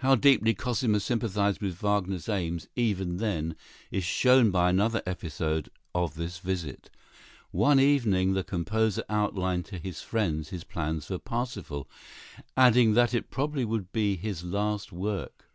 [0.00, 3.56] How deeply Cosima sympathized with Wagner's aims even then
[3.90, 6.90] is shown by another episode of this visit.
[7.50, 11.88] One evening the composer outlined to his friends his plans for "Parsifal,"
[12.58, 15.46] adding that it probably would be his last work.